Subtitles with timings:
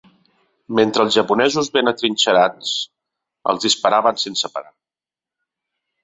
[0.77, 2.71] Mentre els japonesos ben atrinxerats
[3.53, 4.73] els disparaven sense parar.